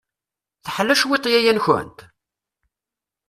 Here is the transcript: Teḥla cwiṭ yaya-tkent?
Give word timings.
Teḥla 0.65 0.95
cwiṭ 1.01 1.25
yaya-tkent? 1.31 1.99